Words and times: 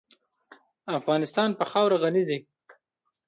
افغانستان 0.99 1.49
په 1.59 1.65
خاوره 1.71 1.97
غني 2.03 2.23
دی. 2.29 2.39